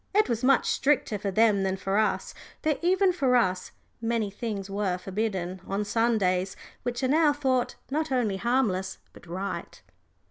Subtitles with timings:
[0.15, 4.67] It was much stricter for them than for us, though even for us many things
[4.67, 9.79] were forbidden on Sundays which are now thought not only harmless but right.